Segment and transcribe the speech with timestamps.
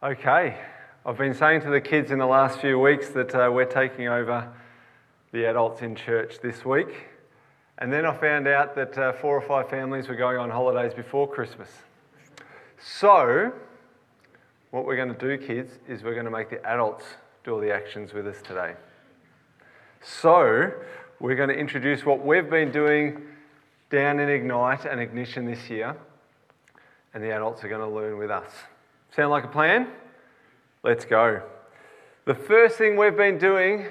[0.00, 0.56] Okay,
[1.04, 4.06] I've been saying to the kids in the last few weeks that uh, we're taking
[4.06, 4.48] over
[5.32, 7.08] the adults in church this week.
[7.78, 10.94] And then I found out that uh, four or five families were going on holidays
[10.94, 11.68] before Christmas.
[12.80, 13.52] So,
[14.70, 17.04] what we're going to do, kids, is we're going to make the adults
[17.42, 18.74] do all the actions with us today.
[20.00, 20.74] So,
[21.18, 23.20] we're going to introduce what we've been doing
[23.90, 25.96] down in Ignite and Ignition this year,
[27.14, 28.52] and the adults are going to learn with us.
[29.14, 29.88] Sound like a plan?
[30.84, 31.42] Let's go.
[32.24, 33.86] The first thing we've been doing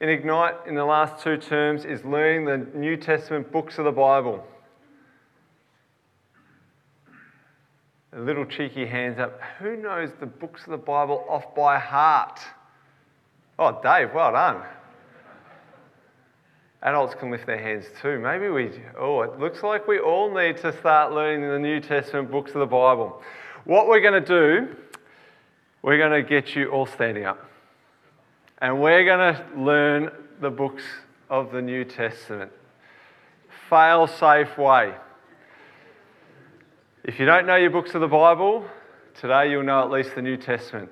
[0.00, 3.92] in Ignite in the last two terms is learning the New Testament books of the
[3.92, 4.46] Bible.
[8.12, 9.40] A little cheeky hands up.
[9.58, 12.40] Who knows the books of the Bible off by heart?
[13.58, 14.62] Oh, Dave, well done.
[16.82, 18.18] Adults can lift their hands too.
[18.18, 22.30] Maybe we, oh, it looks like we all need to start learning the New Testament
[22.30, 23.22] books of the Bible.
[23.66, 24.76] What we're going to do,
[25.82, 27.50] we're going to get you all standing up.
[28.58, 30.84] And we're going to learn the books
[31.28, 32.52] of the New Testament.
[33.68, 34.94] Fail safe way.
[37.02, 38.64] If you don't know your books of the Bible,
[39.20, 40.88] today you'll know at least the New Testament.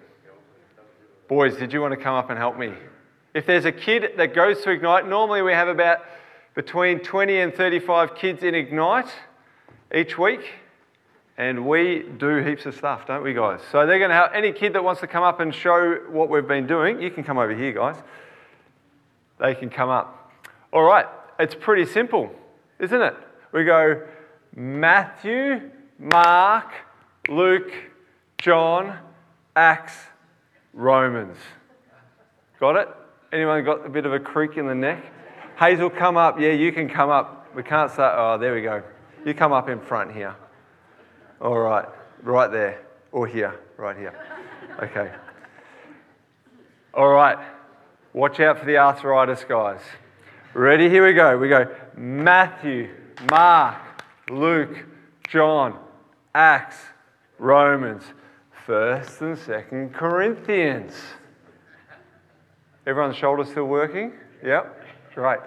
[1.28, 2.72] Boys, did you want to come up and help me?
[3.34, 6.00] If there's a kid that goes to Ignite, normally we have about
[6.56, 9.12] between 20 and 35 kids in Ignite
[9.94, 10.40] each week.
[11.36, 13.60] And we do heaps of stuff, don't we, guys?
[13.72, 16.28] So they're going to have any kid that wants to come up and show what
[16.28, 17.96] we've been doing, you can come over here, guys.
[19.40, 20.32] They can come up.
[20.72, 21.06] All right,
[21.38, 22.30] it's pretty simple,
[22.78, 23.14] isn't it?
[23.52, 24.02] We go
[24.55, 26.70] Matthew, Mark,
[27.28, 27.72] Luke,
[28.38, 28.98] John,
[29.56, 29.94] Acts,
[30.72, 31.36] Romans.
[32.60, 32.88] Got it?
[33.32, 35.05] Anyone got a bit of a creak in the neck?
[35.58, 36.38] Hazel, come up.
[36.38, 37.55] Yeah, you can come up.
[37.55, 38.82] We can't say, Oh, there we go.
[39.24, 40.36] You come up in front here.
[41.40, 41.86] All right,
[42.22, 42.80] right there,
[43.12, 44.14] or here, right here.
[44.82, 45.10] Okay.
[46.94, 47.38] All right,
[48.12, 49.80] watch out for the arthritis, guys.
[50.55, 50.88] Ready?
[50.88, 51.36] Here we go.
[51.36, 52.95] We go Matthew,
[53.30, 53.77] Mark,
[54.30, 54.86] Luke,
[55.28, 55.78] John,
[56.34, 56.77] Acts,
[57.39, 58.05] Romans,
[58.66, 60.95] 1st and 2nd Corinthians.
[62.86, 64.12] Everyone's shoulders still working?
[64.45, 64.84] Yep,
[65.16, 65.40] right.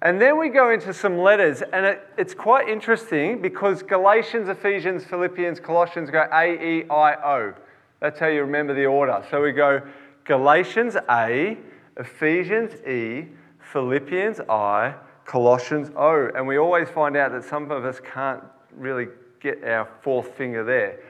[0.00, 5.04] And then we go into some letters, and it, it's quite interesting because Galatians, Ephesians,
[5.04, 7.54] Philippians, Colossians go A, E, I, O.
[8.00, 9.24] That's how you remember the order.
[9.28, 9.82] So we go
[10.24, 11.58] Galatians A,
[11.96, 13.26] Ephesians E,
[13.72, 14.94] Philippians I,
[15.24, 16.30] Colossians O.
[16.32, 18.42] And we always find out that some of us can't
[18.76, 19.08] really
[19.40, 21.00] get our fourth finger there.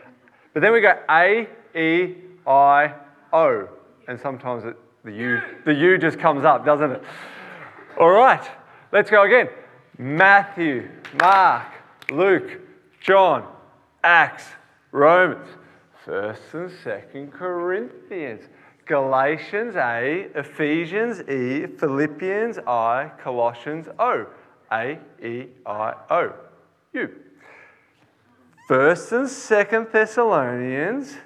[0.54, 1.46] But then we go A,
[1.78, 2.14] E,
[2.46, 2.94] I,
[3.34, 3.68] O.
[4.08, 7.02] And sometimes it, the U, the U just comes up, doesn't it?
[8.00, 8.48] All right.
[8.90, 9.50] Let's go again.
[9.98, 10.88] Matthew,
[11.20, 11.66] Mark,
[12.10, 12.58] Luke,
[13.00, 13.46] John,
[14.02, 14.44] Acts,
[14.92, 15.46] Romans,
[16.06, 18.48] 1st and 2nd Corinthians,
[18.86, 24.26] Galatians A, Ephesians E, Philippians I, Colossians O.
[24.72, 26.32] A, E, I, O.
[26.94, 27.10] U.
[28.70, 31.16] 1st and 2nd Thessalonians,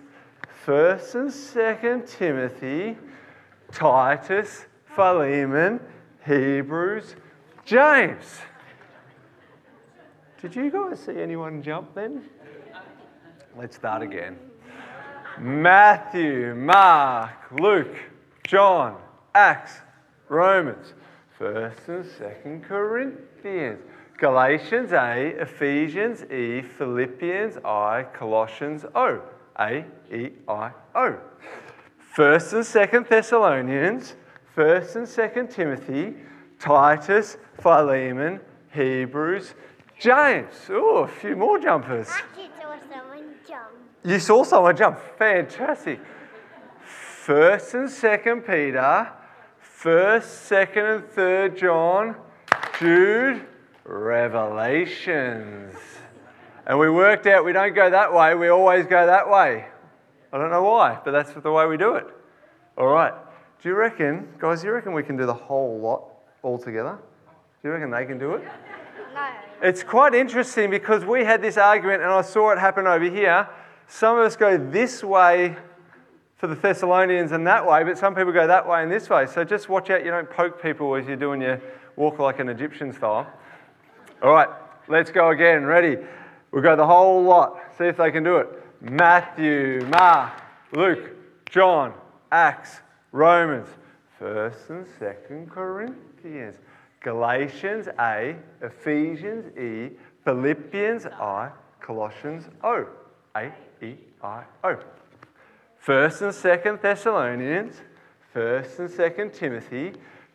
[0.66, 2.98] 1st and 2nd Timothy,
[3.70, 5.78] Titus, Philemon,
[6.26, 7.14] Hebrews,
[7.64, 8.40] James.
[10.40, 12.24] Did you guys see anyone jump then?
[13.56, 14.36] Let's start again.
[15.38, 17.96] Matthew, Mark, Luke,
[18.44, 19.00] John,
[19.34, 19.74] Acts,
[20.28, 20.94] Romans,
[21.38, 23.80] 1st and 2nd Corinthians,
[24.18, 29.22] Galatians A, Ephesians E, Philippians I, Colossians O.
[29.58, 31.18] A, E, I, O.
[32.16, 34.14] 1st and 2nd Thessalonians,
[34.56, 36.14] 1st and 2nd Timothy,
[36.62, 38.38] Titus, Philemon,
[38.72, 39.54] Hebrews,
[39.98, 40.54] James.
[40.70, 42.06] Oh, a few more jumpers.
[42.08, 42.14] Saw
[42.88, 43.70] someone jump.
[44.04, 45.00] You saw someone jump.
[45.18, 45.98] Fantastic.
[46.84, 49.10] First and second Peter,
[49.58, 52.14] first, second, and third John,
[52.78, 53.44] Jude,
[53.84, 55.74] Revelations.
[56.64, 59.66] And we worked out we don't go that way, we always go that way.
[60.32, 62.06] I don't know why, but that's the way we do it.
[62.78, 63.14] All right.
[63.60, 66.11] Do you reckon, guys, do you reckon we can do the whole lot
[66.42, 66.98] all together?
[67.62, 68.44] Do you reckon they can do it?
[69.14, 69.28] No.
[69.62, 73.48] It's quite interesting because we had this argument and I saw it happen over here.
[73.86, 75.56] Some of us go this way
[76.36, 79.26] for the Thessalonians and that way, but some people go that way and this way.
[79.26, 81.60] So just watch out you don't poke people as you're doing your
[81.94, 83.32] walk like an Egyptian style.
[84.22, 84.48] All right,
[84.88, 85.64] let's go again.
[85.64, 85.98] Ready?
[86.50, 87.60] We'll go the whole lot.
[87.78, 88.48] See if they can do it.
[88.80, 90.32] Matthew, Mark,
[90.72, 91.10] Luke,
[91.48, 91.94] John,
[92.32, 92.80] Acts,
[93.12, 93.68] Romans,
[94.20, 96.11] 1st and 2nd Corinthians,
[97.00, 102.86] Galatians A, Ephesians E, Philippians I, Colossians O.
[103.34, 103.52] A,
[103.82, 104.78] E, I, O.
[105.78, 107.74] First and Second Thessalonians,
[108.32, 109.92] First and Second Timothy,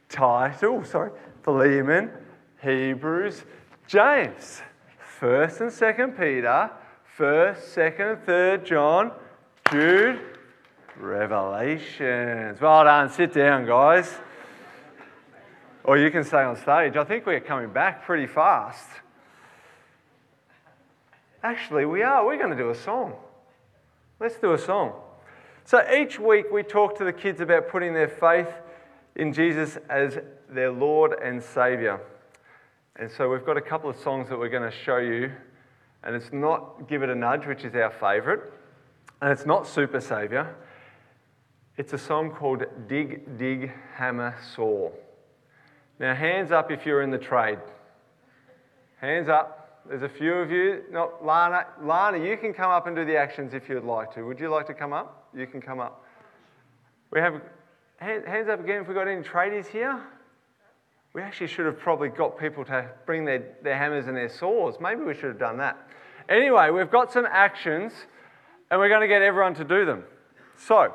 [0.10, 1.12] Title, sorry,
[1.44, 2.12] Philemon,
[2.62, 3.44] Hebrews,
[3.88, 4.62] James,
[5.00, 6.70] First and Second Peter,
[7.06, 9.12] First, Second, and Third John,
[9.72, 10.20] Jude,
[11.00, 12.60] Revelations.
[12.60, 13.10] Well done.
[13.10, 14.20] Sit down, guys.
[15.88, 16.98] Or you can stay on stage.
[16.98, 18.90] I think we're coming back pretty fast.
[21.42, 22.26] Actually, we are.
[22.26, 23.14] We're going to do a song.
[24.20, 24.92] Let's do a song.
[25.64, 28.50] So each week we talk to the kids about putting their faith
[29.16, 30.20] in Jesus as
[30.50, 32.02] their Lord and Savior.
[32.98, 35.32] And so we've got a couple of songs that we're going to show you.
[36.04, 38.42] And it's not Give It a Nudge, which is our favourite.
[39.22, 40.54] And it's not Super Saviour.
[41.78, 44.92] It's a song called Dig, Dig, Hammer, Saw.
[46.00, 47.60] Now, hands up if you're in the trade.
[49.02, 49.84] Hands up.
[49.88, 50.84] There's a few of you.
[50.92, 51.66] Not Lana.
[51.82, 54.24] Lana, you can come up and do the actions if you'd like to.
[54.24, 55.30] Would you like to come up?
[55.36, 56.04] You can come up.
[57.12, 57.42] We have
[58.00, 60.00] hands up again if we've got any tradies here.
[61.14, 64.76] We actually should have probably got people to bring their, their hammers and their saws.
[64.80, 65.78] Maybe we should have done that.
[66.30, 67.94] Anyway, we've got some actions
[68.70, 70.04] and we're going to get everyone to do them.
[70.58, 70.94] So,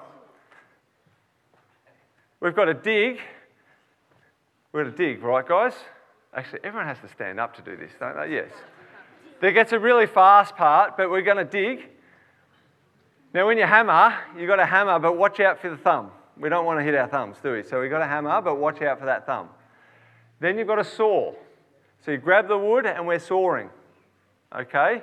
[2.40, 3.18] we've got a dig.
[4.72, 5.74] We're going to dig, right, guys?
[6.34, 8.34] Actually, everyone has to stand up to do this, don't they?
[8.34, 8.50] Yes.
[9.40, 11.90] There gets a really fast part, but we're going to dig.
[13.34, 16.10] Now, when you hammer, you've got a hammer, but watch out for the thumb.
[16.38, 17.62] We don't want to hit our thumbs, do we?
[17.62, 19.50] So we've got a hammer, but watch out for that thumb.
[20.40, 21.34] Then you've got a saw.
[22.04, 23.68] So you grab the wood and we're sawing.
[24.56, 25.02] Okay?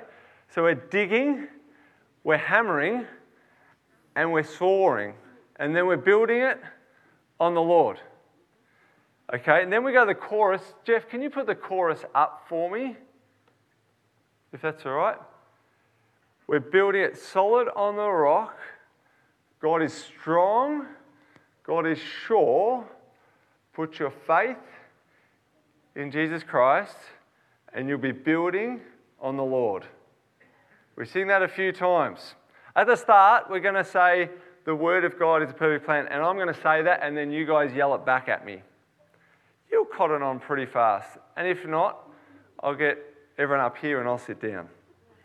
[0.52, 1.46] So we're digging,
[2.24, 3.06] we're hammering,
[4.16, 5.14] and we're sawing.
[5.56, 6.60] And then we're building it
[7.38, 8.00] on the Lord.
[9.32, 10.62] Okay, and then we go to the chorus.
[10.84, 12.96] Jeff, can you put the chorus up for me?
[14.52, 15.16] If that's all right.
[16.48, 18.58] We're building it solid on the rock.
[19.60, 20.86] God is strong.
[21.62, 22.84] God is sure.
[23.72, 24.56] Put your faith
[25.94, 26.96] in Jesus Christ,
[27.72, 28.80] and you'll be building
[29.20, 29.84] on the Lord.
[30.96, 32.34] We sing that a few times.
[32.74, 34.30] At the start, we're going to say,
[34.64, 36.08] The Word of God is a perfect plan.
[36.10, 38.62] And I'm going to say that, and then you guys yell it back at me.
[39.90, 41.18] You'll cotton on pretty fast.
[41.36, 42.08] And if not,
[42.62, 42.98] I'll get
[43.38, 44.68] everyone up here and I'll sit down.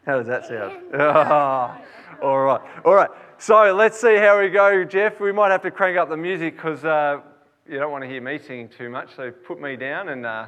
[0.05, 0.93] How does that sound?
[2.21, 2.61] all right.
[2.85, 3.09] All right.
[3.37, 5.19] So let's see how we go, Jeff.
[5.19, 7.21] We might have to crank up the music because uh,
[7.67, 9.15] you don't want to hear me singing too much.
[9.15, 10.47] So put me down and uh,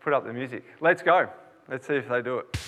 [0.00, 0.64] put up the music.
[0.80, 1.28] Let's go.
[1.68, 2.58] Let's see if they do it.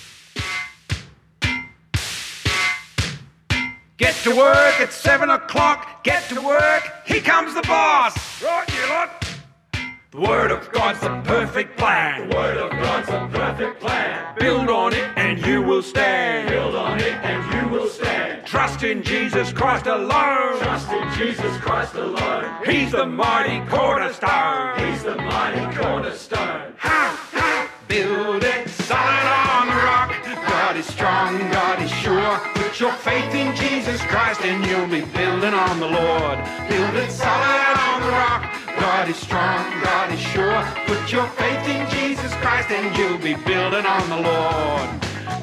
[3.97, 6.05] Get to work at seven o'clock.
[6.05, 6.91] Get to work.
[7.05, 8.43] Here comes the boss.
[8.43, 9.30] Right, you lot.
[10.13, 12.29] The Word of God's a perfect plan.
[12.29, 14.35] The Word of God's a perfect plan.
[14.41, 16.49] Build on it and you will stand.
[16.49, 18.45] Build on it and you will stand.
[18.45, 20.59] Trust in Jesus Christ alone.
[20.59, 22.45] Trust in Jesus Christ alone.
[22.67, 24.81] He's the mighty cornerstone.
[24.81, 26.75] He's the mighty cornerstone.
[26.79, 27.71] Ha, ha.
[27.87, 29.27] Build it solid
[29.61, 30.11] on the rock.
[30.49, 32.41] God is strong, God is sure.
[32.55, 36.39] Put your faith in Jesus Christ and you'll be building on the Lord.
[36.69, 38.60] Build it solid on the rock.
[38.81, 40.65] God is strong, God is sure.
[40.87, 44.89] Put your faith in Jesus Christ and you'll be building on the Lord.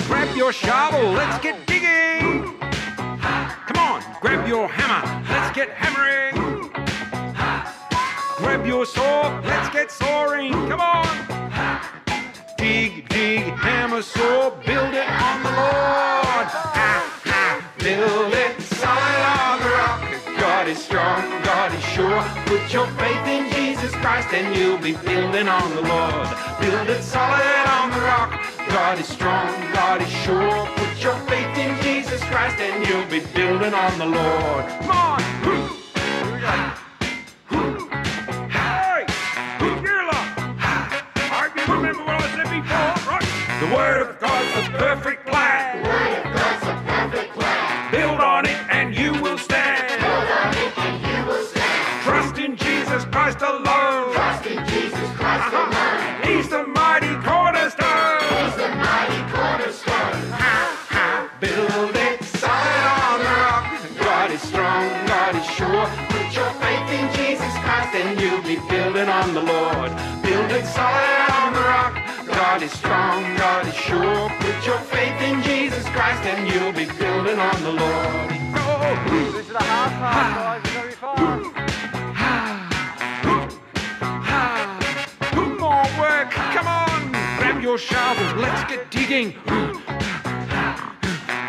[0.08, 2.58] Grab your shovel, let's get digging.
[2.60, 6.72] Come on, grab your hammer, let's get hammering.
[8.38, 10.54] Grab your saw, let's get sawing.
[10.70, 11.08] Come on.
[12.58, 15.98] Dig, dig, hammer, saw, build it on the Lord.
[17.80, 20.07] Build it solid on the rock.
[20.68, 22.22] God is strong, God is sure.
[22.46, 26.28] Put your faith in Jesus Christ and you'll be building on the Lord.
[26.60, 28.38] Build it solid on the rock.
[28.68, 30.68] God is strong, God is sure.
[30.76, 34.68] Put your faith in Jesus Christ and you'll be building on the Lord.
[34.82, 35.18] Come on.
[42.58, 43.26] Before, right?
[43.62, 45.27] The Word of God's a perfect
[72.58, 74.30] God is strong, God is sure.
[74.40, 78.30] Put your faith in Jesus Christ and you'll be building on the Lord.
[78.52, 78.98] Go!
[79.12, 80.64] This is the hard part, guys.
[85.60, 87.12] More work, come on!
[87.38, 89.36] Grab your shovel, let's get digging.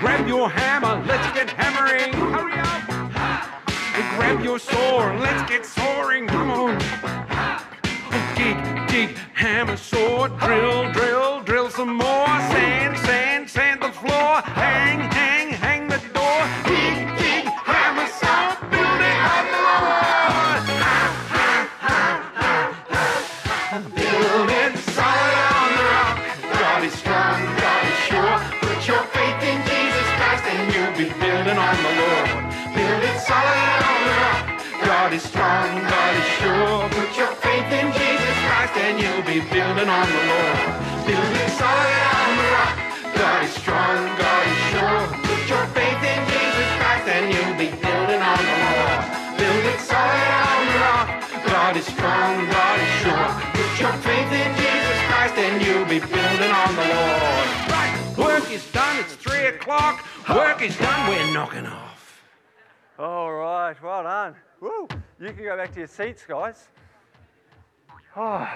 [0.00, 2.12] Grab your hammer, let's get hammering.
[2.12, 2.82] Hurry up!
[4.18, 6.26] grab your sword let's get soaring.
[6.26, 7.17] Come on.
[8.38, 12.38] Dig, dig, hammer, sword, drill, drill, drill some more.
[12.52, 13.07] Sand
[38.98, 40.58] and you'll be building on the Lord.
[41.06, 42.76] Building solid on the rock.
[43.14, 45.02] God is strong, God is sure.
[45.22, 49.00] Put your faith in Jesus Christ and you'll be building on the Lord.
[49.38, 51.08] Building solid on the rock.
[51.46, 53.30] God is strong, God is sure.
[53.54, 57.46] Put your faith in Jesus Christ and you'll be building on the Lord.
[57.70, 60.04] Right, work is done, it's three o'clock.
[60.28, 62.22] Work is done, we're knocking off.
[62.98, 64.34] All right, well done.
[64.60, 64.88] Woo!
[65.20, 66.68] You can go back to your seats, guys.
[68.16, 68.48] Oh.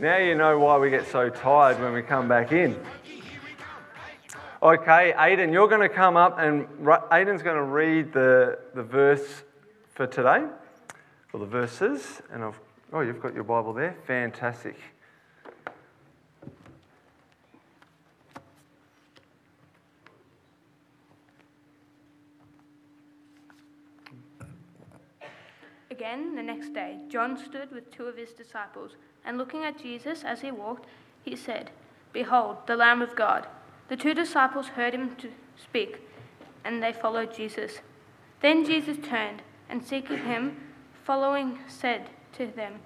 [0.00, 2.80] Now you know why we get so tired when we come back in.
[4.62, 9.42] Okay, Aiden, you're going to come up and Aiden's going to read the, the verse
[9.94, 10.44] for today,
[11.32, 12.22] or the verses.
[12.32, 12.60] And I've,
[12.92, 13.96] oh, you've got your Bible there.
[14.06, 14.76] Fantastic.
[25.90, 28.92] Again, the next day, John stood with two of his disciples,
[29.24, 30.86] and looking at Jesus as he walked,
[31.22, 31.70] he said,
[32.12, 33.46] Behold, the Lamb of God.
[33.88, 35.16] The two disciples heard him
[35.62, 36.00] speak,
[36.64, 37.80] and they followed Jesus.
[38.40, 40.56] Then Jesus turned, and seeking him,
[41.04, 42.80] following, said to them,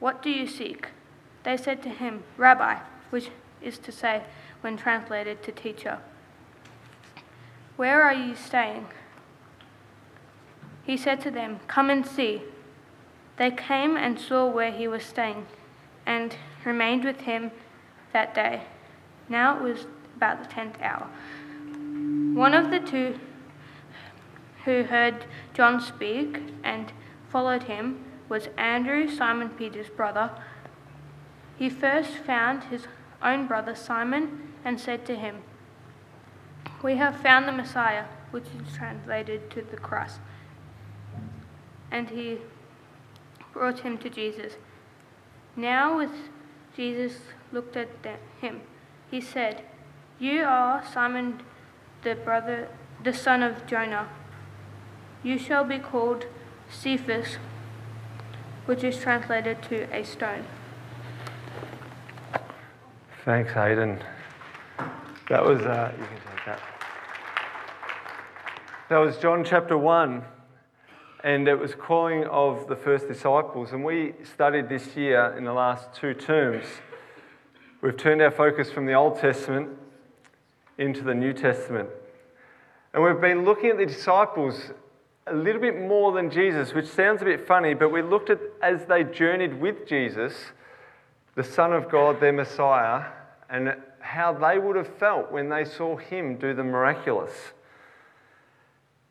[0.00, 0.88] What do you seek?
[1.44, 2.78] They said to him, Rabbi,
[3.10, 4.22] which is to say,
[4.60, 5.98] when translated to teacher.
[7.76, 8.86] Where are you staying?
[10.84, 12.42] He said to them, Come and see.
[13.36, 15.46] They came and saw where he was staying,
[16.06, 17.50] and remained with him
[18.12, 18.64] that day.
[19.28, 19.86] Now it was
[20.16, 21.08] about the tenth hour.
[22.34, 23.18] One of the two
[24.64, 26.92] who heard John speak and
[27.30, 30.30] followed him was Andrew, Simon Peter's brother.
[31.58, 32.86] He first found his
[33.22, 35.42] own brother Simon and said to him,
[36.82, 40.20] We have found the Messiah, which is translated to the Christ
[41.92, 42.38] and he
[43.52, 44.54] brought him to Jesus.
[45.56, 46.10] Now, as
[46.76, 47.18] Jesus
[47.52, 47.88] looked at
[48.40, 48.62] him,
[49.10, 49.62] he said,
[50.18, 51.42] "You are Simon,
[52.02, 52.68] the brother,
[53.02, 54.08] the son of Jonah.
[55.22, 56.26] You shall be called
[56.70, 57.38] Cephas,
[58.66, 60.46] which is translated to a stone."
[63.24, 64.02] Thanks, Hayden.
[65.28, 66.60] That was, uh, you can take that.
[68.88, 70.24] That was John chapter 1,
[71.24, 73.72] and it was calling of the first disciples.
[73.72, 76.64] And we studied this year in the last two terms.
[77.80, 79.70] We've turned our focus from the Old Testament
[80.78, 81.88] into the New Testament.
[82.92, 84.72] And we've been looking at the disciples
[85.26, 88.40] a little bit more than Jesus, which sounds a bit funny, but we looked at
[88.60, 90.34] as they journeyed with Jesus,
[91.36, 93.04] the Son of God, their Messiah,
[93.48, 97.52] and how they would have felt when they saw him do the miraculous.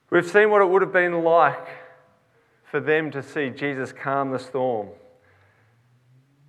[0.10, 1.81] We've seen what it would have been like
[2.72, 4.88] for them to see Jesus calm the storm.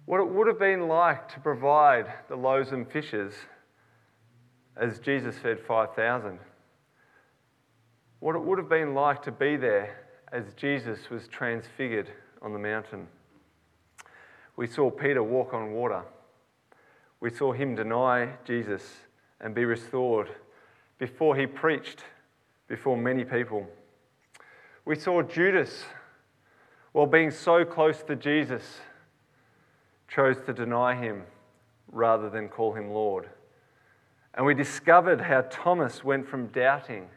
[0.06, 3.34] What it would have been like to provide the loaves and fishes
[4.76, 6.38] as Jesus fed 5,000.
[8.20, 12.08] What it would have been like to be there as Jesus was transfigured
[12.40, 13.08] on the mountain.
[14.54, 16.04] We saw Peter walk on water.
[17.18, 18.84] We saw him deny Jesus
[19.40, 20.30] and be restored
[20.98, 22.04] before he preached
[22.68, 23.66] before many people.
[24.84, 25.84] We saw Judas,
[26.92, 28.62] while being so close to Jesus,
[30.08, 31.22] chose to deny him
[31.90, 33.28] rather than call him Lord.
[34.34, 37.08] And we discovered how Thomas went from doubting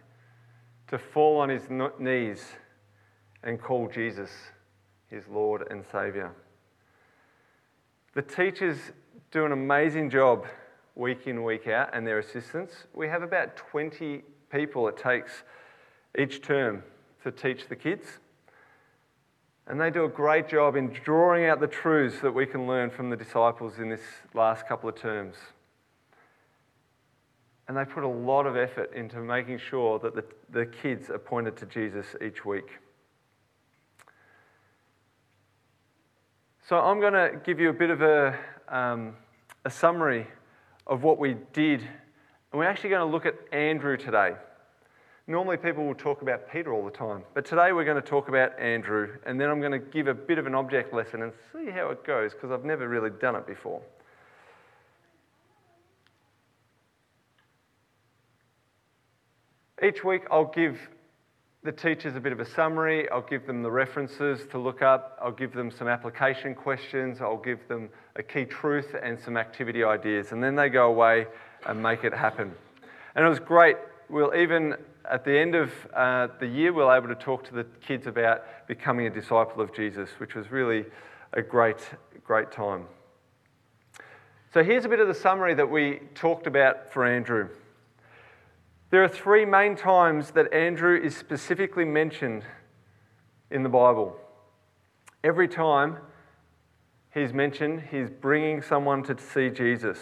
[0.87, 1.63] to fall on his
[1.99, 2.45] knees
[3.43, 4.29] and call Jesus
[5.07, 6.33] his Lord and Saviour.
[8.13, 8.77] The teachers
[9.31, 10.45] do an amazing job
[10.95, 12.85] week in, week out, and their assistants.
[12.93, 15.43] We have about 20 people it takes
[16.17, 16.83] each term
[17.23, 18.19] to teach the kids.
[19.67, 22.91] And they do a great job in drawing out the truths that we can learn
[22.91, 24.01] from the disciples in this
[24.33, 25.35] last couple of terms.
[27.67, 31.17] And they put a lot of effort into making sure that the, the kids are
[31.17, 32.69] pointed to Jesus each week.
[36.67, 39.15] So I'm going to give you a bit of a, um,
[39.65, 40.27] a summary
[40.85, 41.81] of what we did.
[41.81, 44.33] And we're actually going to look at Andrew today.
[45.27, 48.27] Normally, people will talk about Peter all the time, but today we're going to talk
[48.27, 51.33] about Andrew, and then I'm going to give a bit of an object lesson and
[51.51, 53.81] see how it goes because I've never really done it before.
[59.83, 60.77] Each week, I'll give
[61.63, 65.17] the teachers a bit of a summary, I'll give them the references to look up,
[65.19, 69.83] I'll give them some application questions, I'll give them a key truth and some activity
[69.83, 71.25] ideas, and then they go away
[71.65, 72.53] and make it happen.
[73.15, 73.77] And it was great.
[74.07, 74.75] We'll even,
[75.09, 78.67] at the end of uh, the year, we'll able to talk to the kids about
[78.67, 80.85] becoming a disciple of Jesus, which was really
[81.33, 81.89] a great,
[82.23, 82.85] great time.
[84.53, 87.49] So here's a bit of the summary that we talked about for Andrew.
[88.89, 92.43] There are three main times that Andrew is specifically mentioned
[93.51, 94.15] in the Bible.
[95.23, 95.97] Every time
[97.13, 99.99] he's mentioned, he's bringing someone to see Jesus.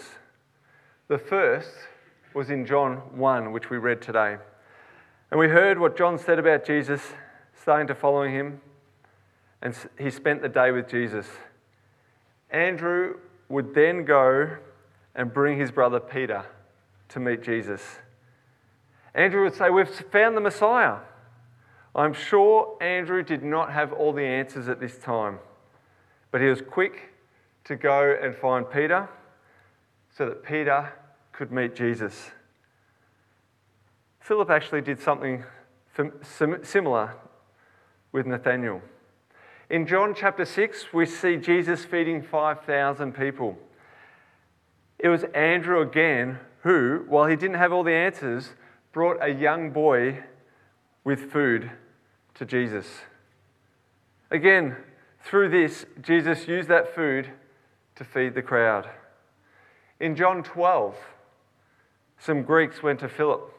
[1.08, 1.74] The first
[2.34, 4.36] was in John 1, which we read today.
[5.34, 7.02] And we heard what John said about Jesus,
[7.60, 8.60] starting to follow him,
[9.60, 11.26] and he spent the day with Jesus.
[12.50, 13.16] Andrew
[13.48, 14.58] would then go
[15.12, 16.44] and bring his brother Peter
[17.08, 17.82] to meet Jesus.
[19.12, 20.98] Andrew would say, We've found the Messiah.
[21.96, 25.40] I'm sure Andrew did not have all the answers at this time,
[26.30, 27.12] but he was quick
[27.64, 29.08] to go and find Peter
[30.16, 30.92] so that Peter
[31.32, 32.30] could meet Jesus.
[34.24, 35.44] Philip actually did something
[36.62, 37.14] similar
[38.10, 38.80] with Nathanael.
[39.68, 43.58] In John chapter 6, we see Jesus feeding 5,000 people.
[44.98, 48.54] It was Andrew again who, while he didn't have all the answers,
[48.92, 50.24] brought a young boy
[51.04, 51.70] with food
[52.36, 52.86] to Jesus.
[54.30, 54.74] Again,
[55.22, 57.30] through this, Jesus used that food
[57.96, 58.88] to feed the crowd.
[60.00, 60.96] In John 12,
[62.18, 63.50] some Greeks went to Philip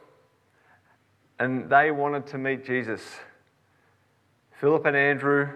[1.38, 3.02] and they wanted to meet Jesus.
[4.60, 5.48] Philip and Andrew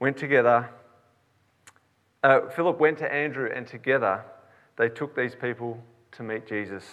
[0.00, 0.68] went together.
[2.24, 4.24] Uh, Philip went to Andrew, and together
[4.76, 6.84] they took these people to meet Jesus.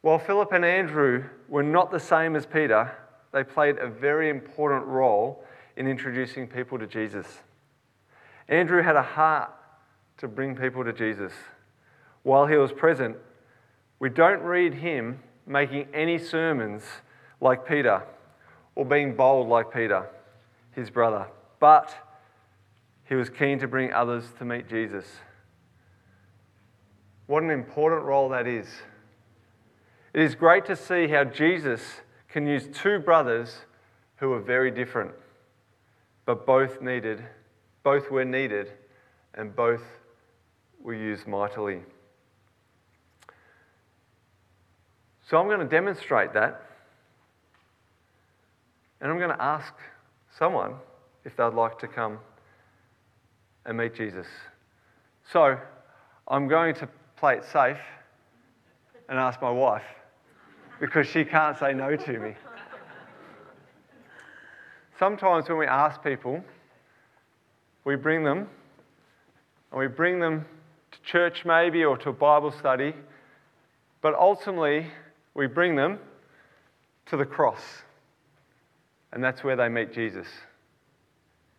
[0.00, 2.96] While Philip and Andrew were not the same as Peter,
[3.32, 5.44] they played a very important role
[5.76, 7.26] in introducing people to Jesus.
[8.48, 9.50] Andrew had a heart
[10.18, 11.32] to bring people to Jesus.
[12.22, 13.16] While he was present,
[13.98, 16.82] we don't read him making any sermons
[17.40, 18.02] like Peter
[18.74, 20.08] or being bold like Peter,
[20.72, 21.26] his brother,
[21.60, 21.94] but
[23.08, 25.06] he was keen to bring others to meet Jesus.
[27.26, 28.66] What an important role that is.
[30.12, 31.80] It is great to see how Jesus
[32.28, 33.58] can use two brothers
[34.16, 35.12] who are very different,
[36.24, 37.22] but both needed,
[37.82, 38.72] both were needed,
[39.34, 39.82] and both
[40.82, 41.80] were used mightily.
[45.28, 46.62] So I'm going to demonstrate that,
[49.00, 49.74] and I'm going to ask
[50.38, 50.74] someone
[51.24, 52.18] if they'd like to come
[53.64, 54.26] and meet Jesus.
[55.32, 55.58] So
[56.28, 57.80] I'm going to play it safe
[59.08, 59.82] and ask my wife
[60.78, 62.34] because she can't say no to me.
[65.00, 66.42] Sometimes when we ask people,
[67.84, 68.48] we bring them,
[69.72, 70.44] and we bring them
[70.92, 72.94] to church maybe or to a Bible study,
[74.00, 74.86] but ultimately
[75.36, 75.98] we bring them
[77.06, 77.60] to the cross.
[79.12, 80.26] And that's where they meet Jesus.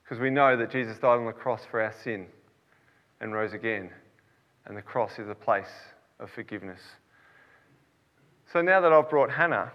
[0.04, 2.28] Because we know that Jesus died on the cross for our sin
[3.22, 3.90] and rose again.
[4.66, 5.72] And the cross is a place
[6.20, 6.82] of forgiveness.
[8.52, 9.72] So now that I've brought Hannah,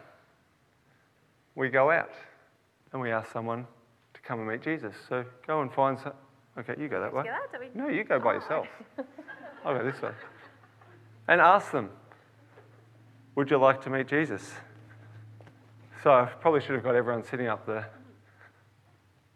[1.55, 2.11] we go out
[2.93, 3.67] and we ask someone
[4.15, 4.95] to come and meet Jesus.
[5.09, 6.13] So go and find some.
[6.59, 7.25] Okay, you go that way.
[7.75, 8.67] No, you go by yourself.
[9.65, 10.11] I'll go this way.
[11.29, 11.91] And ask them,
[13.35, 14.53] would you like to meet Jesus?
[16.03, 17.85] So I probably should have got everyone sitting up the,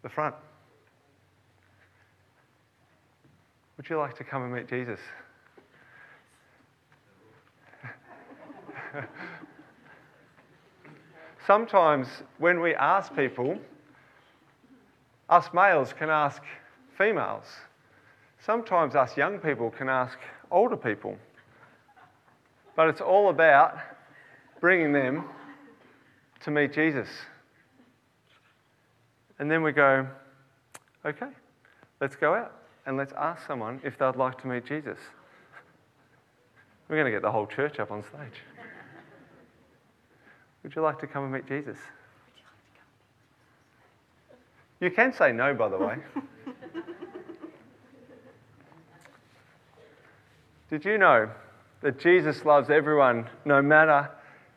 [0.03, 0.35] the front.
[3.77, 4.99] Would you like to come and meet Jesus?
[11.45, 12.07] Sometimes
[12.37, 13.57] when we ask people,
[15.29, 16.41] us males can ask
[16.97, 17.45] females.
[18.39, 20.17] Sometimes us young people can ask
[20.51, 21.17] older people.
[22.77, 23.77] But it's all about
[24.61, 25.25] bringing them
[26.41, 27.07] to meet Jesus.
[29.39, 30.07] And then we go,
[31.03, 31.29] okay,
[31.99, 32.53] let's go out
[32.85, 34.99] and let's ask someone if they'd like to meet Jesus.
[36.87, 38.43] We're going to get the whole church up on stage.
[40.61, 41.79] Would you like to come and meet Jesus?
[44.79, 45.95] You can say no, by the way.
[50.69, 51.31] Did you know
[51.81, 54.09] that Jesus loves everyone, no matter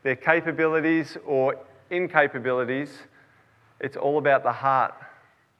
[0.02, 1.56] their capabilities or
[1.90, 2.88] incapabilities.
[3.80, 4.94] It's all about the heart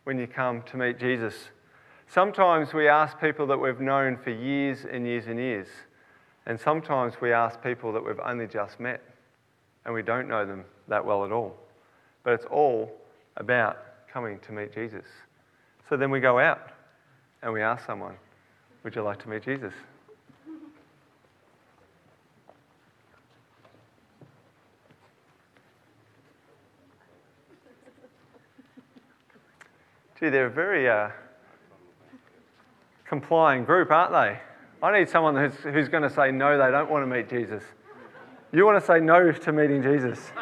[0.04, 1.34] when you come to meet Jesus.
[2.06, 5.68] Sometimes we ask people that we've known for years and years and years,
[6.46, 9.02] and sometimes we ask people that we've only just met
[9.84, 11.56] and we don't know them that well at all.
[12.24, 12.90] But it's all
[13.36, 13.78] about
[14.12, 15.04] coming to meet Jesus.
[15.88, 16.70] So then we go out
[17.42, 18.16] and we ask someone,
[18.84, 19.72] Would you like to meet Jesus?
[30.20, 31.08] Gee, they're a very uh,
[33.06, 34.38] complying group, aren't they?
[34.86, 37.62] I need someone who's, who's going to say no, they don't want to meet Jesus.
[38.52, 40.32] You want to say no to meeting Jesus?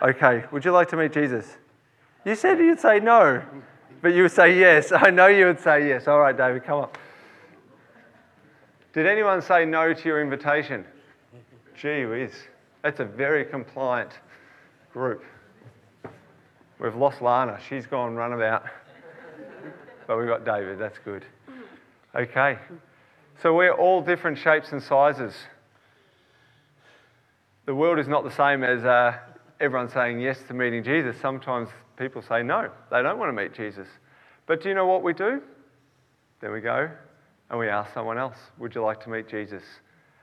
[0.00, 1.56] Okay, would you like to meet Jesus?
[2.24, 3.42] You said you'd say no,
[4.02, 4.92] but you would say yes.
[4.94, 6.06] I know you would say yes.
[6.06, 6.90] All right, David, come on.
[8.92, 10.84] Did anyone say no to your invitation?
[11.76, 12.32] Gee whiz,
[12.82, 14.10] that's a very compliant
[14.92, 15.24] group.
[16.78, 17.58] We've lost Lana.
[17.68, 18.64] She's gone runabout.
[20.06, 20.78] But we've got David.
[20.78, 21.24] That's good.
[22.14, 22.58] Okay.
[23.42, 25.34] So we're all different shapes and sizes.
[27.64, 29.16] The world is not the same as uh,
[29.60, 31.16] everyone saying yes to meeting Jesus.
[31.20, 33.88] Sometimes people say no, they don't want to meet Jesus.
[34.46, 35.40] But do you know what we do?
[36.40, 36.90] Then we go
[37.50, 39.62] and we ask someone else, Would you like to meet Jesus?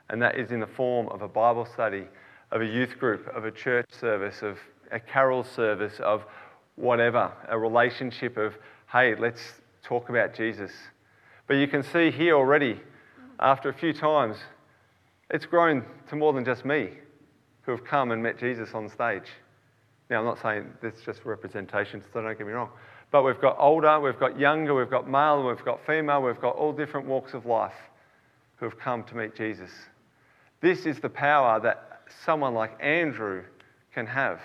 [0.09, 2.05] And that is in the form of a Bible study,
[2.51, 4.57] of a youth group, of a church service, of
[4.91, 6.25] a carol service, of
[6.75, 8.55] whatever, a relationship of,
[8.91, 10.71] hey, let's talk about Jesus.
[11.47, 12.79] But you can see here already,
[13.39, 14.37] after a few times,
[15.31, 16.91] it's grown to more than just me
[17.63, 19.25] who have come and met Jesus on stage.
[20.09, 22.69] Now, I'm not saying this is just representation, so don't get me wrong.
[23.09, 26.55] But we've got older, we've got younger, we've got male, we've got female, we've got
[26.55, 27.73] all different walks of life
[28.57, 29.71] who have come to meet Jesus.
[30.61, 33.43] This is the power that someone like Andrew
[33.91, 34.39] can have.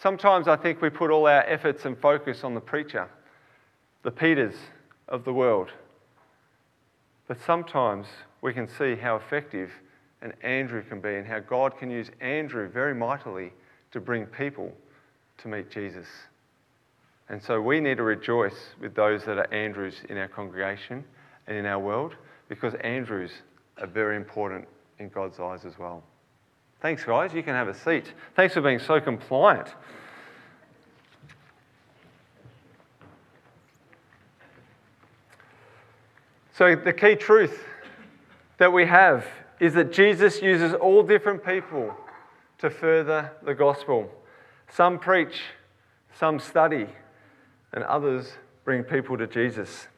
[0.00, 3.08] Sometimes I think we put all our efforts and focus on the preacher,
[4.04, 4.54] the Peters
[5.08, 5.70] of the world.
[7.28, 8.06] But sometimes
[8.40, 9.70] we can see how effective
[10.22, 13.52] an Andrew can be and how God can use Andrew very mightily
[13.92, 14.72] to bring people
[15.38, 16.06] to meet Jesus.
[17.28, 21.04] And so we need to rejoice with those that are Andrews in our congregation
[21.46, 22.14] and in our world
[22.48, 23.32] because Andrews
[23.78, 24.66] are very important
[24.98, 26.02] in God's eyes as well.
[26.80, 27.34] Thanks, guys.
[27.34, 28.12] You can have a seat.
[28.36, 29.68] Thanks for being so compliant.
[36.56, 37.64] So, the key truth
[38.56, 39.26] that we have
[39.60, 41.94] is that Jesus uses all different people
[42.60, 44.10] to further the gospel.
[44.70, 45.38] Some preach,
[46.18, 46.86] some study,
[47.74, 48.32] and others
[48.64, 49.88] bring people to Jesus.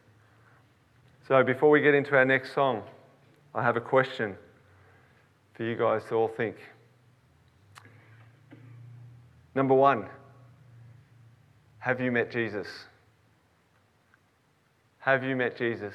[1.28, 2.82] So, before we get into our next song,
[3.54, 4.34] I have a question
[5.54, 6.56] for you guys to all think.
[9.54, 10.06] Number one,
[11.78, 12.66] have you met Jesus?
[14.98, 15.94] Have you met Jesus?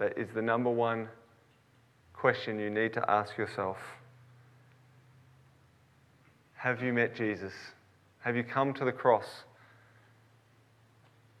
[0.00, 1.08] That is the number one
[2.14, 3.76] question you need to ask yourself.
[6.54, 7.52] Have you met Jesus?
[8.20, 9.44] Have you come to the cross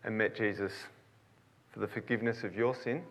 [0.04, 0.72] and met Jesus
[1.72, 3.02] for the forgiveness of your sin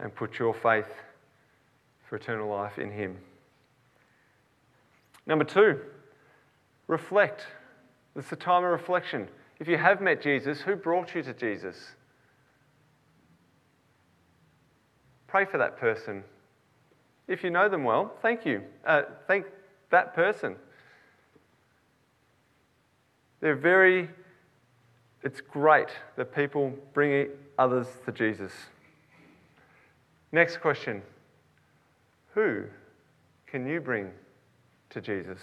[0.00, 0.92] and put your faith
[2.08, 3.16] for eternal life in Him?
[5.24, 5.78] Number two,
[6.88, 7.46] reflect.
[8.16, 9.28] It's a time of reflection.
[9.60, 11.92] If you have met Jesus, who brought you to Jesus?
[15.34, 16.22] Pray for that person.
[17.26, 18.62] If you know them well, thank you.
[18.86, 19.46] Uh, thank
[19.90, 20.54] that person.
[23.40, 24.10] They're very,
[25.24, 28.52] it's great that people bring others to Jesus.
[30.30, 31.02] Next question
[32.34, 32.66] Who
[33.48, 34.12] can you bring
[34.90, 35.40] to Jesus?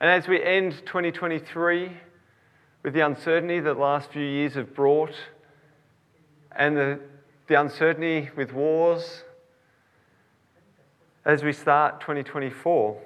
[0.00, 1.92] And as we end 2023
[2.82, 5.12] with the uncertainty that the last few years have brought,
[6.56, 7.00] and the,
[7.46, 9.24] the uncertainty with wars
[11.24, 12.98] as we start 2024,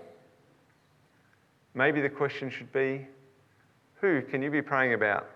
[1.74, 3.06] maybe the question should be
[4.00, 5.28] who can you be praying about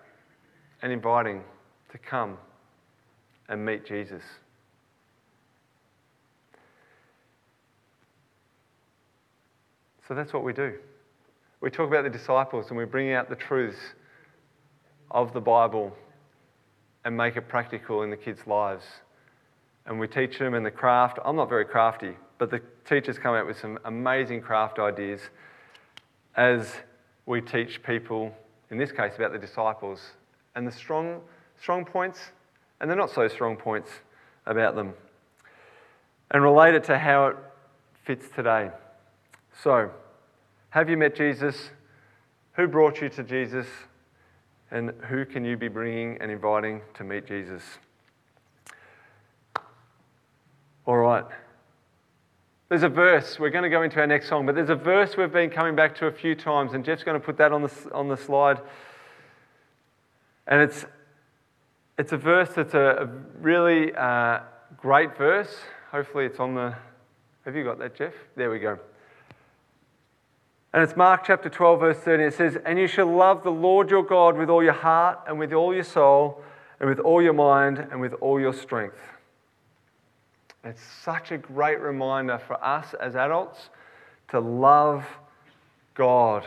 [0.83, 1.43] and inviting
[1.91, 2.37] to come
[3.49, 4.23] and meet Jesus?
[10.07, 10.75] So that's what we do.
[11.61, 13.95] We talk about the disciples and we bring out the truths
[15.11, 15.97] of the Bible
[17.07, 18.85] and make it practical in the kids' lives.
[19.87, 21.21] And we teach them in the craft.
[21.25, 25.21] I'm not very crafty, but the teachers come out with some amazing craft ideas
[26.35, 26.69] as
[27.25, 28.35] we teach people,
[28.73, 30.01] in this case, about the disciples
[30.57, 31.21] and the strong,
[31.61, 32.19] strong points
[32.81, 33.91] and the not so strong points
[34.45, 34.93] about them.
[36.33, 37.37] and relate it to how it
[38.03, 38.69] fits today.
[39.63, 39.91] So,
[40.71, 41.71] have you met Jesus?
[42.55, 43.69] Who brought you to Jesus?
[44.71, 47.63] And who can you be bringing and inviting to meet Jesus?
[50.87, 51.25] All right.
[52.69, 55.17] There's a verse, we're going to go into our next song, but there's a verse
[55.17, 57.63] we've been coming back to a few times, and Jeff's going to put that on
[57.63, 58.61] the, on the slide.
[60.49, 60.85] And it's,
[61.97, 63.07] it's a verse that's a, a
[63.41, 64.41] really uh,
[64.77, 65.57] great verse.
[65.93, 66.75] Hopefully, it's on the.
[67.45, 68.13] Have you got that, Jeff?
[68.37, 68.79] There we go.
[70.77, 72.25] And it's Mark chapter 12, verse 30.
[72.25, 75.39] It says, And you shall love the Lord your God with all your heart, and
[75.39, 76.45] with all your soul,
[76.79, 78.99] and with all your mind, and with all your strength.
[80.63, 83.71] It's such a great reminder for us as adults
[84.29, 85.07] to love
[85.95, 86.47] God.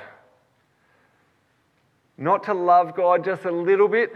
[2.16, 4.14] Not to love God just a little bit,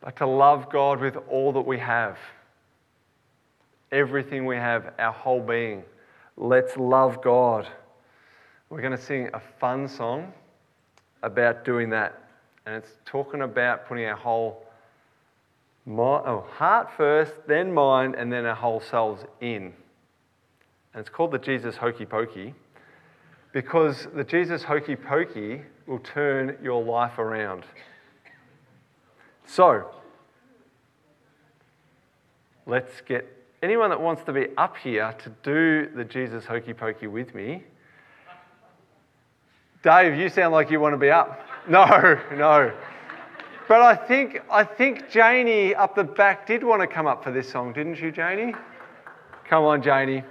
[0.00, 2.18] but to love God with all that we have.
[3.92, 5.84] Everything we have, our whole being.
[6.36, 7.68] Let's love God.
[8.72, 10.32] We're going to sing a fun song
[11.22, 12.22] about doing that.
[12.64, 14.64] And it's talking about putting our whole
[15.84, 19.74] mind, oh, heart first, then mind, and then our whole selves in.
[20.94, 22.54] And it's called the Jesus Hokey Pokey
[23.52, 27.64] because the Jesus Hokey Pokey will turn your life around.
[29.44, 29.90] So,
[32.64, 33.26] let's get
[33.62, 37.64] anyone that wants to be up here to do the Jesus Hokey Pokey with me.
[39.82, 41.40] Dave, you sound like you want to be up.
[41.68, 41.86] No,
[42.34, 42.72] no.
[43.68, 47.30] But I think, I think Janie up the back did want to come up for
[47.30, 48.52] this song, didn't you, Janie?
[49.48, 50.24] Come on, Janie.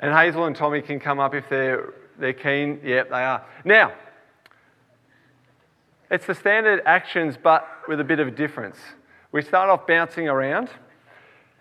[0.00, 2.80] And Hazel and Tommy can come up if they're, they're keen.
[2.82, 3.46] Yep, they are.
[3.64, 3.92] Now,
[6.10, 8.78] it's the standard actions, but with a bit of a difference.
[9.30, 10.68] We start off bouncing around.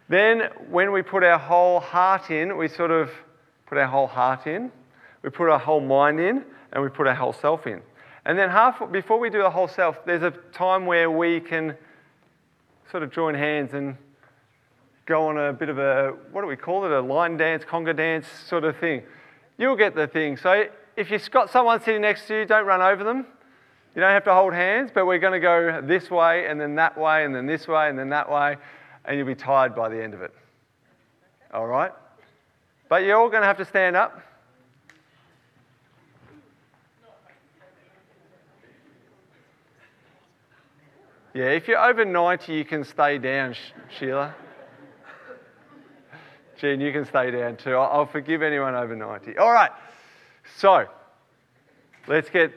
[0.09, 3.11] Then, when we put our whole heart in, we sort of
[3.67, 4.71] put our whole heart in,
[5.23, 7.81] we put our whole mind in, and we put our whole self in.
[8.25, 11.75] And then half before we do the whole self, there's a time where we can
[12.91, 13.97] sort of join hands and
[15.05, 16.91] go on a bit of a what do we call it?
[16.91, 19.01] A line dance, conga dance sort of thing.
[19.57, 20.37] You'll get the thing.
[20.37, 23.25] So if you've got someone sitting next to you, don't run over them.
[23.95, 26.75] You don't have to hold hands, but we're going to go this way and then
[26.75, 28.55] that way and then this way and then that way,
[29.03, 30.33] and you'll be tired by the end of it.
[31.53, 31.91] All right?
[32.87, 34.21] But you're all going to have to stand up.
[41.33, 43.55] Yeah, if you're over 90, you can stay down,
[43.97, 44.35] Sheila.
[46.57, 47.75] Jean, you can stay down too.
[47.75, 49.37] I'll forgive anyone over 90.
[49.37, 49.71] All right,
[50.57, 50.85] so
[52.07, 52.53] let's get.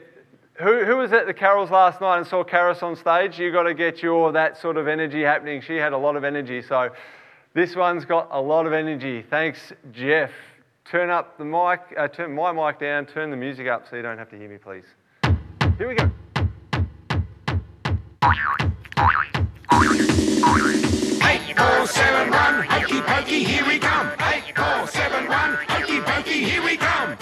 [0.55, 3.39] Who, who was at the carols last night and saw Karis on stage?
[3.39, 5.61] You've got to get your that sort of energy happening.
[5.61, 6.89] She had a lot of energy, so
[7.53, 9.25] this one's got a lot of energy.
[9.29, 10.31] Thanks, Jeff.
[10.85, 14.01] Turn up the mic, uh, turn my mic down, turn the music up so you
[14.01, 14.85] don't have to hear me, please.
[15.77, 16.11] Here we go.
[18.25, 18.31] Eight,
[21.55, 24.09] four, seven, one, hokey pokey, here we come.
[24.19, 27.15] Eight, four, seven, one, hokey pokey, here we come.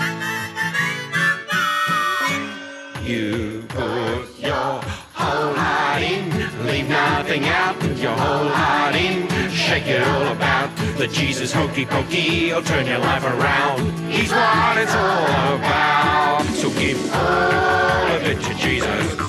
[3.04, 4.82] You put your
[5.14, 6.30] whole heart in,
[6.66, 10.74] leave nothing out, your whole heart in, shake it all about.
[10.98, 13.92] The Jesus hokey pokey will turn your life around.
[14.10, 16.44] He's what it's all about.
[16.54, 19.20] So give all of it to Jesus.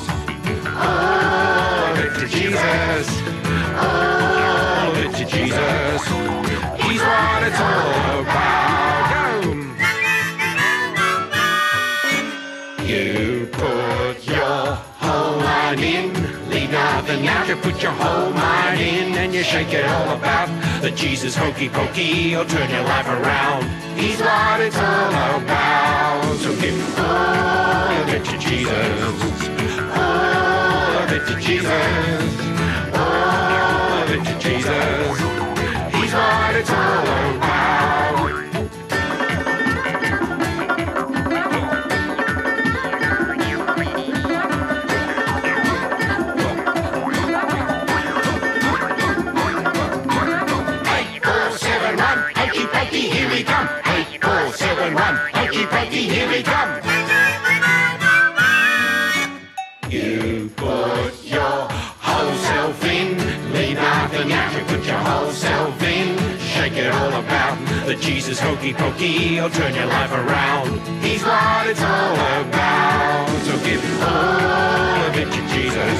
[0.76, 1.43] All
[2.74, 3.08] Jesus.
[3.76, 6.02] Oh, all of it to Jesus.
[6.82, 9.44] He's what it's all about.
[12.84, 17.48] You put your whole mind in, leave nothing out.
[17.48, 20.48] You put your whole mind in and you shake it all about.
[20.82, 23.64] The Jesus hokey pokey will turn your life around.
[23.96, 26.36] He's what it's all about.
[26.38, 29.48] So give all of it to Jesus.
[29.96, 32.53] All of it to Jesus.
[68.34, 70.80] Jesus hokey pokey he'll turn your life around.
[71.02, 73.28] He's what it's all about.
[73.46, 75.98] So give all of it to Jesus.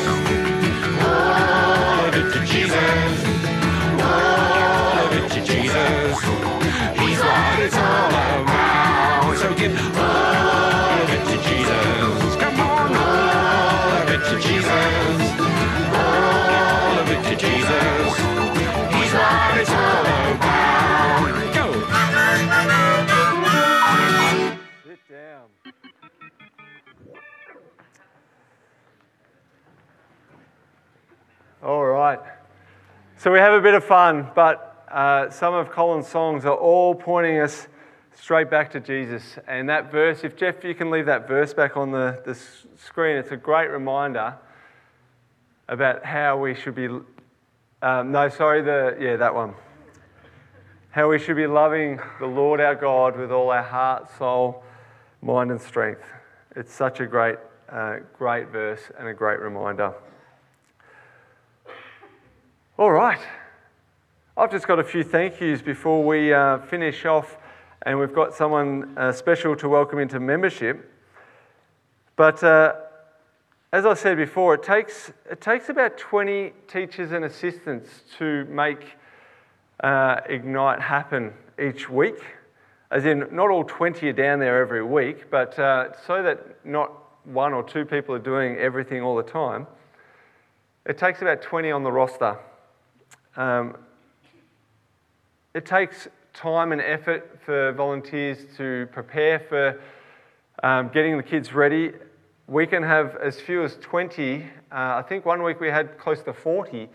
[1.00, 3.24] All of it to Jesus.
[4.02, 6.63] All of it to Jesus.
[31.62, 32.20] All right.
[33.16, 36.94] So we have a bit of fun, but uh, some of Colin's songs are all
[36.94, 37.68] pointing us
[38.14, 39.38] straight back to Jesus.
[39.48, 42.34] And that verse, if Jeff, you can leave that verse back on the, the
[42.78, 44.36] screen, it's a great reminder
[45.68, 46.88] about how we should be.
[47.82, 49.54] Um, no, sorry, the yeah, that one.
[50.90, 54.62] How we should be loving the Lord our God with all our heart, soul,
[55.22, 56.04] mind, and strength.
[56.56, 57.36] It's such a great,
[57.68, 59.92] uh, great verse and a great reminder.
[62.78, 63.18] All right.
[64.36, 67.38] I've just got a few thank yous before we uh, finish off,
[67.82, 70.92] and we've got someone uh, special to welcome into membership.
[72.14, 72.74] But uh,
[73.72, 77.88] as I said before, it takes, it takes about 20 teachers and assistants
[78.18, 78.96] to make
[79.82, 82.22] uh, Ignite happen each week.
[82.94, 86.92] As in, not all 20 are down there every week, but uh, so that not
[87.24, 89.66] one or two people are doing everything all the time,
[90.86, 92.38] it takes about 20 on the roster.
[93.36, 93.76] Um,
[95.54, 99.80] it takes time and effort for volunteers to prepare for
[100.62, 101.94] um, getting the kids ready.
[102.46, 104.44] We can have as few as 20.
[104.44, 106.88] Uh, I think one week we had close to 40.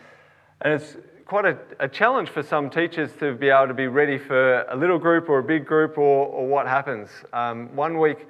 [0.62, 0.96] And it's
[1.30, 4.76] quite a, a, challenge for some teachers to be able to be ready for a
[4.76, 7.08] little group or a big group or, or what happens.
[7.32, 8.26] Um, one week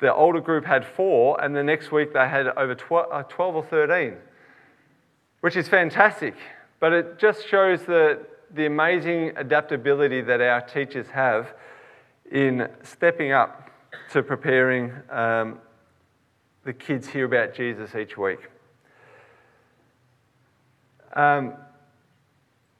[0.00, 3.54] the older group had four, and the next week they had over 12, uh, 12
[3.54, 4.16] or 13,
[5.42, 6.34] which is fantastic.
[6.80, 11.54] But it just shows the, the amazing adaptability that our teachers have
[12.28, 13.70] in stepping up
[14.10, 15.60] to preparing um,
[16.64, 18.40] the kids hear about Jesus each week.
[21.14, 21.54] Um,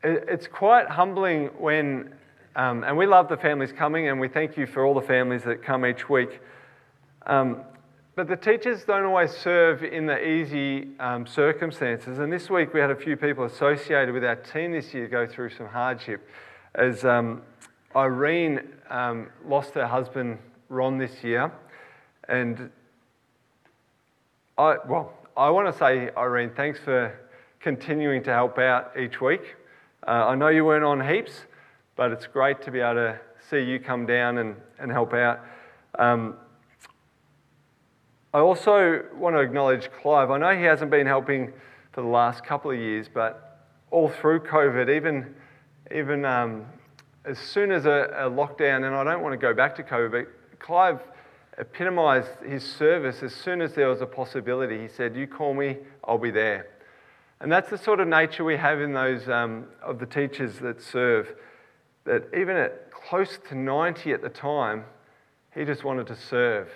[0.03, 2.15] it's quite humbling when,
[2.57, 5.43] um, and we love the families coming, and we thank you for all the families
[5.45, 6.41] that come each week.
[7.27, 7.63] Um,
[8.15, 12.19] but the teachers don't always serve in the easy um, circumstances.
[12.19, 15.27] And this week we had a few people associated with our team this year go
[15.27, 16.29] through some hardship.
[16.75, 17.43] As um,
[17.97, 18.61] Irene
[18.91, 20.39] um, lost her husband
[20.69, 21.53] Ron this year,
[22.29, 22.71] and
[24.59, 27.19] I well, I want to say Irene, thanks for
[27.61, 29.57] continuing to help out each week.
[30.07, 31.33] Uh, I know you weren't on heaps,
[31.95, 35.41] but it's great to be able to see you come down and, and help out.
[35.97, 36.37] Um,
[38.35, 40.31] I also want to acknowledge Clive.
[40.31, 41.53] I know he hasn't been helping
[41.93, 45.35] for the last couple of years, but all through COVID, even,
[45.95, 46.65] even um,
[47.25, 50.11] as soon as a, a, lockdown, and I don't want to go back to COVID,
[50.11, 51.01] but Clive
[51.59, 54.81] epitomised his service as soon as there was a possibility.
[54.81, 56.67] He said, You call me, I'll be there.
[57.43, 60.81] And that's the sort of nature we have in those um, of the teachers that
[60.81, 61.35] serve.
[62.05, 64.85] That even at close to 90 at the time,
[65.53, 66.69] he just wanted to serve.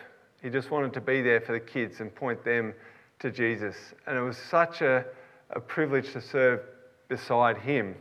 [0.42, 2.74] He just wanted to be there for the kids and point them
[3.20, 3.76] to Jesus.
[4.08, 5.04] And it was such a,
[5.50, 6.62] a privilege to serve
[7.06, 7.94] beside him.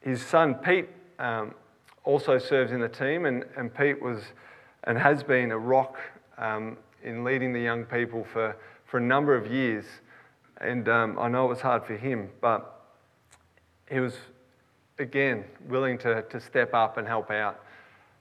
[0.00, 1.54] His son Pete um,
[2.04, 4.20] also serves in the team, and, and Pete was
[4.84, 5.98] and has been a rock
[6.36, 9.86] um, in leading the young people for, for a number of years.
[10.60, 12.80] And um, I know it was hard for him, but
[13.90, 14.14] he was,
[14.98, 17.60] again, willing to, to step up and help out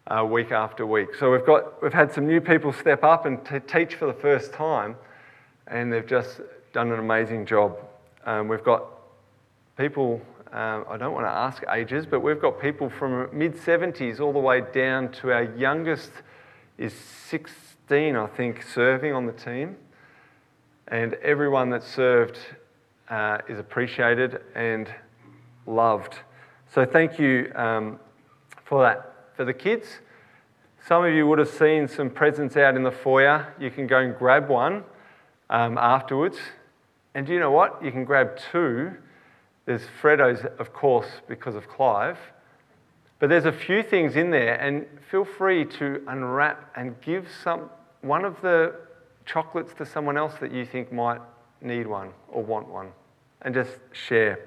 [0.08, 1.10] uh, week after week.
[1.20, 4.14] So we've, got, we've had some new people step up and t- teach for the
[4.14, 4.96] first time,
[5.68, 6.42] and they've just
[6.74, 7.78] done an amazing job.
[8.26, 8.86] Um, we've got
[9.78, 10.22] people,
[10.52, 14.34] um, I don't want to ask ages, but we've got people from mid 70s all
[14.34, 16.12] the way down to our youngest
[16.78, 19.76] is 16, I think, serving on the team.
[20.92, 22.40] And everyone that served
[23.10, 24.92] uh, is appreciated and
[25.68, 26.16] loved.
[26.74, 28.00] So thank you um,
[28.66, 29.06] for that.
[29.36, 29.88] For the kids,
[30.88, 33.54] some of you would have seen some presents out in the foyer.
[33.60, 34.84] You can go and grab one
[35.50, 36.38] um, afterwards.
[37.14, 37.84] And do you know what?
[37.84, 38.94] You can grab two.
[39.66, 42.18] There's Freddo's, of course, because of Clive.
[43.20, 47.70] But there's a few things in there, and feel free to unwrap and give some,
[48.02, 48.74] one of the
[49.30, 51.22] chocolates to someone else that you think might
[51.62, 52.92] need one or want one,
[53.44, 54.40] and just share.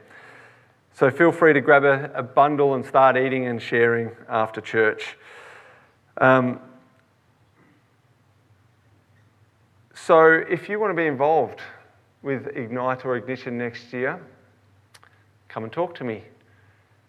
[0.93, 5.17] So feel free to grab a, a bundle and start eating and sharing after church.
[6.19, 6.59] Um,
[9.95, 11.61] so if you want to be involved
[12.23, 14.21] with Ignite or Ignition next year,
[15.49, 16.25] come and talk to me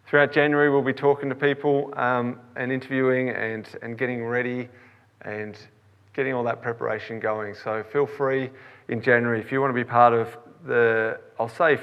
[0.05, 4.69] throughout January, we'll be talking to people um, and interviewing and, and getting ready
[5.21, 5.57] and
[6.13, 7.55] getting all that preparation going.
[7.55, 8.51] So feel free
[8.87, 11.79] in January if you want to be part of the, I'll say,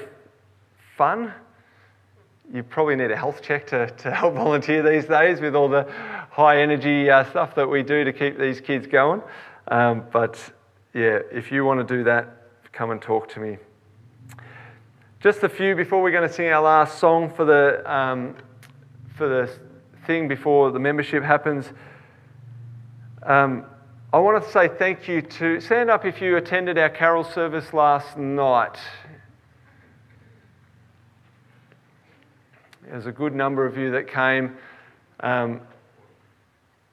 [0.97, 1.33] fun.
[2.53, 5.83] You probably need a health check to, to help volunteer these days with all the
[6.29, 9.21] high energy uh, stuff that we do to keep these kids going.
[9.67, 10.37] Um, but
[10.93, 12.37] yeah, if you want to do that,
[12.71, 13.57] come and talk to me.
[15.19, 18.35] Just a few before we're going to sing our last song for the, um,
[19.15, 19.51] for the
[20.07, 21.69] thing before the membership happens.
[23.23, 23.65] Um,
[24.13, 27.71] I want to say thank you to stand up if you attended our carol service
[27.71, 28.77] last night.
[32.83, 34.57] There's a good number of you that came.
[35.21, 35.61] Um,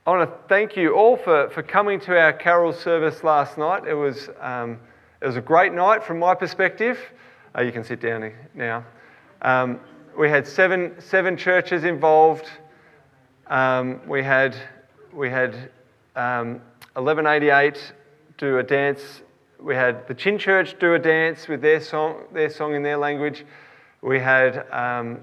[0.06, 3.84] I want to thank you all for, for coming to our carol service last night.
[3.84, 4.78] It was, um,
[5.20, 7.00] it was a great night from my perspective.
[7.52, 8.84] Uh, you can sit down now.
[9.42, 9.80] Um,
[10.16, 12.48] we had seven, seven churches involved.
[13.48, 14.54] Um, we had,
[15.12, 15.72] we had
[16.99, 17.96] 1188 um,
[18.38, 19.22] do a dance.
[19.61, 22.96] We had the Chin Church do a dance with their song, their song in their
[22.96, 23.44] language.
[24.03, 25.20] We had um,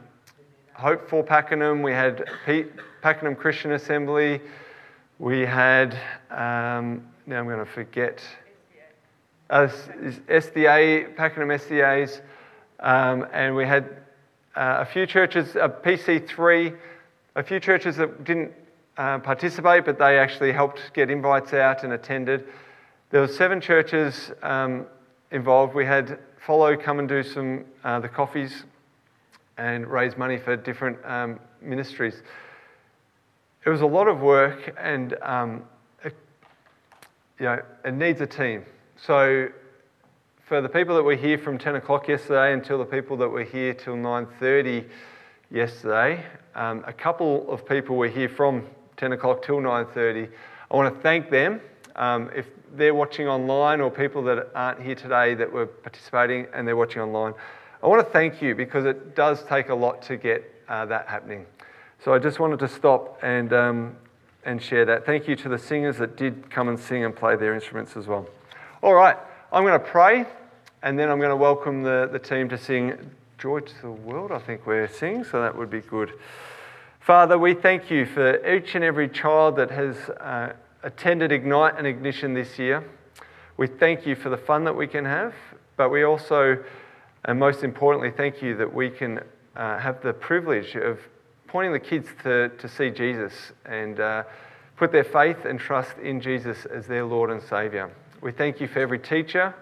[0.73, 1.81] Hope for Pakenham.
[1.81, 2.23] We had
[3.01, 4.39] Pakenham Christian Assembly.
[5.19, 5.95] We had,
[6.31, 8.21] um, now I'm going to forget,
[9.49, 9.67] uh,
[10.29, 12.21] SDA, Pakenham SDAs,
[12.79, 13.83] um, and we had
[14.55, 16.77] uh, a few churches, uh, PC3,
[17.35, 18.53] a few churches that didn't
[18.97, 22.45] uh, participate, but they actually helped get invites out and attended.
[23.09, 24.85] There were seven churches um,
[25.31, 25.75] involved.
[25.75, 28.65] We had Follow come and do some uh, the coffees
[29.57, 32.21] and raise money for different um, ministries.
[33.65, 35.63] It was a lot of work, and um,
[36.03, 36.15] it,
[37.39, 38.63] you know, it needs a team.
[38.95, 39.49] So,
[40.47, 43.43] for the people that were here from 10 o'clock yesterday until the people that were
[43.43, 44.85] here till 9:30
[45.49, 46.23] yesterday,
[46.53, 48.67] um, a couple of people were here from
[48.97, 50.29] 10 o'clock till 9:30.
[50.71, 51.61] I want to thank them.
[51.95, 56.67] Um, if they're watching online or people that aren't here today that were participating and
[56.67, 57.33] they're watching online,
[57.81, 61.07] I want to thank you because it does take a lot to get uh, that
[61.07, 61.45] happening.
[62.03, 63.95] So I just wanted to stop and, um,
[64.43, 65.05] and share that.
[65.05, 68.07] Thank you to the singers that did come and sing and play their instruments as
[68.07, 68.27] well.
[68.81, 69.17] All right,
[69.51, 70.25] I'm going to pray
[70.83, 72.97] and then I'm going to welcome the, the team to sing
[73.37, 76.13] Joy to the World, I think we're singing, so that would be good.
[77.05, 81.85] Father, we thank you for each and every child that has uh, attended Ignite and
[81.85, 82.83] Ignition this year.
[83.57, 85.35] We thank you for the fun that we can have,
[85.77, 86.63] but we also
[87.25, 89.19] and most importantly, thank you that we can
[89.55, 90.97] uh, have the privilege of
[91.45, 94.23] pointing the kids to, to see Jesus and uh,
[94.75, 97.91] put their faith and trust in Jesus as their Lord and Saviour.
[98.19, 99.53] We thank you for every teacher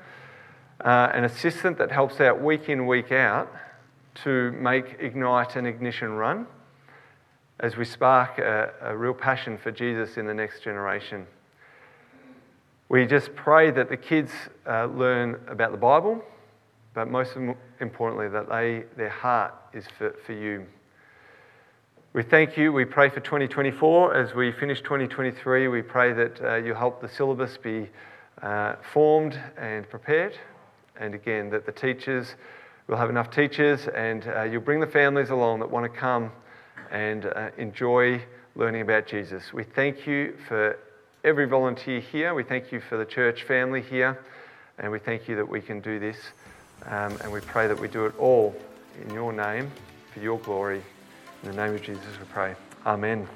[0.80, 3.54] uh, and assistant that helps out week in, week out
[4.24, 6.48] to make Ignite and Ignition run
[7.60, 11.26] as we spark a, a real passion for Jesus in the next generation.
[12.90, 14.32] We just pray that the kids
[14.68, 16.24] uh, learn about the Bible
[16.94, 17.36] but most
[17.80, 20.66] importantly, that they, their heart is for, for you.
[22.14, 22.72] We thank you.
[22.72, 24.16] We pray for 2024.
[24.16, 27.90] As we finish 2023, we pray that uh, you help the syllabus be
[28.44, 30.38] uh, formed and prepared.
[31.00, 32.36] And again, that the teachers
[32.86, 36.32] will have enough teachers and uh, you'll bring the families along that want to come
[36.94, 38.22] and uh, enjoy
[38.56, 39.52] learning about Jesus.
[39.52, 40.80] We thank you for
[41.24, 42.34] every volunteer here.
[42.34, 44.20] We thank you for the church family here.
[44.78, 46.18] And we thank you that we can do this.
[46.86, 48.56] Um, and we pray that we do it all
[49.02, 49.72] in your name,
[50.14, 50.82] for your glory.
[51.44, 52.56] In the name of Jesus, we pray.
[52.86, 53.28] Amen.